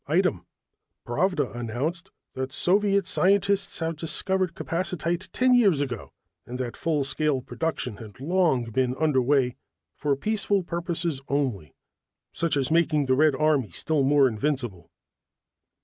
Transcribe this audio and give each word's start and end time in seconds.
Item: 0.07 0.47
Pravda 1.05 1.55
announced 1.55 2.09
that 2.33 2.51
Soviet 2.51 3.05
scientists 3.05 3.77
had 3.77 3.97
discovered 3.97 4.55
capacitite 4.55 5.29
ten 5.31 5.53
years 5.53 5.79
ago 5.79 6.11
and 6.43 6.57
that 6.57 6.75
full 6.75 7.03
scale 7.03 7.39
production 7.39 7.97
had 7.97 8.19
long 8.19 8.63
been 8.71 8.95
under 8.99 9.21
way 9.21 9.57
for 9.95 10.15
peaceful 10.15 10.63
purposes 10.63 11.21
only, 11.27 11.75
such 12.31 12.57
as 12.57 12.71
making 12.71 13.05
the 13.05 13.13
Red 13.15 13.35
Army 13.35 13.69
still 13.69 14.01
more 14.01 14.27
invincible. 14.27 14.89